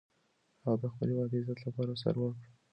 [0.63, 2.47] هغه د خپل هیواد د عزت لپاره سر ورکړ.